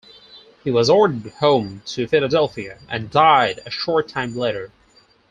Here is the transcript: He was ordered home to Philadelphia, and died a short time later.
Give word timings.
He 0.63 0.71
was 0.71 0.89
ordered 0.89 1.31
home 1.33 1.83
to 1.85 2.07
Philadelphia, 2.07 2.79
and 2.89 3.11
died 3.11 3.59
a 3.67 3.69
short 3.69 4.07
time 4.07 4.35
later. 4.35 4.71